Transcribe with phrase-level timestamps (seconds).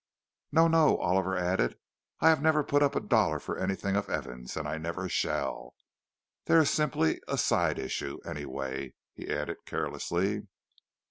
[0.51, 1.77] "No, no," Oliver added.
[2.21, 6.55] "I have never put up a dollar for anything of Evans's, and I never shall.—They
[6.55, 10.47] are simply a side issue, anyway," he added carelessly.